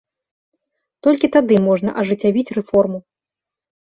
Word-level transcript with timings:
Толькі 1.07 1.27
тады 1.35 1.55
можна 1.67 1.89
ажыццявіць 2.03 2.53
рэформу. 2.59 2.99